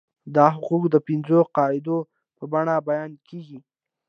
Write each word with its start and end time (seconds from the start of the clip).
دا 0.35 0.45
حقوق 0.55 0.83
د 0.91 0.95
پنځو 1.07 1.39
قاعدو 1.55 1.97
په 2.37 2.43
بڼه 2.51 2.75
بیان 2.89 3.11
کیږي. 3.27 3.59